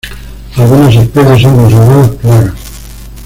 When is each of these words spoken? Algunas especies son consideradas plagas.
Algunas 0.57 0.95
especies 0.95 1.43
son 1.43 1.57
consideradas 1.57 2.09
plagas. 2.15 2.53